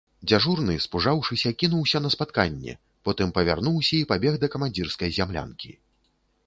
Дзяжурны, 0.29 0.75
спужаўшыся, 0.85 1.51
кінуўся 1.63 1.97
на 2.05 2.09
спатканне, 2.15 2.73
потым 3.09 3.35
павярнуўся 3.37 3.93
і 4.01 4.09
пабег 4.15 4.33
да 4.47 4.55
камандзірскай 4.57 5.09
зямлянкі. 5.21 5.71